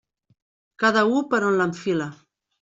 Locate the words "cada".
0.83-1.03